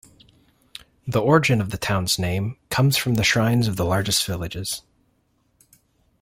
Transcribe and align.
The 1.05 1.21
origin 1.21 1.61
of 1.61 1.69
the 1.69 1.77
town's 1.77 2.17
name 2.17 2.57
comes 2.71 2.97
from 2.97 3.13
the 3.13 3.23
shrines 3.23 3.67
of 3.67 3.75
the 3.75 3.85
largest 3.85 4.25
villages. 4.25 4.81